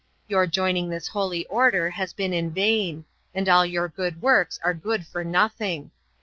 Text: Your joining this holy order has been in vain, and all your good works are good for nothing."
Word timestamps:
Your 0.27 0.47
joining 0.47 0.89
this 0.89 1.09
holy 1.09 1.45
order 1.45 1.91
has 1.91 2.11
been 2.11 2.33
in 2.33 2.49
vain, 2.49 3.05
and 3.35 3.47
all 3.47 3.67
your 3.67 3.87
good 3.87 4.19
works 4.19 4.59
are 4.63 4.73
good 4.73 5.05
for 5.05 5.23
nothing." 5.23 5.91